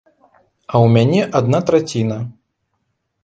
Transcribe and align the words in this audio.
А 0.71 0.75
ў 0.79 0.87
мяне 0.95 1.21
адна 1.39 1.59
траціна. 1.67 2.17